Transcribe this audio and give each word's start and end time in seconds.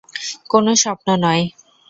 কোনো 0.51 0.71
স্বপ্ন 0.83 1.07
নয়। 1.23 1.43